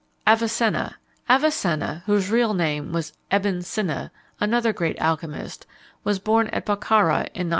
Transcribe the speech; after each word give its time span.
AVICENNA. 0.25 0.95
Avicenna, 1.29 2.01
whose 2.07 2.31
real 2.31 2.55
name 2.55 2.91
was 2.91 3.13
Ebn 3.29 3.61
Cinna, 3.61 4.11
another 4.39 4.73
great 4.73 4.97
alchymist, 4.97 5.67
was 6.03 6.17
born 6.17 6.47
at 6.47 6.65
Bokhara 6.65 7.25
in 7.35 7.49
980. 7.49 7.49